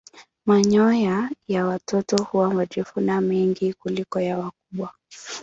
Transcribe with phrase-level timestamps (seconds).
[0.45, 4.93] Manyoya ya watoto huwa marefu na mengi kuliko ya wakubwa.